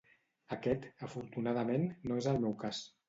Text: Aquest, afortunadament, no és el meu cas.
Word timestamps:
Aquest, 0.55 0.87
afortunadament, 1.07 1.87
no 2.09 2.21
és 2.23 2.31
el 2.33 2.41
meu 2.47 2.57
cas. 2.65 2.81